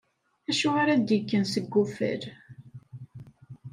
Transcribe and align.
Acu 0.49 0.69
ara 0.81 0.95
d-ikken 0.97 1.43
seg 1.53 1.73
uffal? 1.81 2.21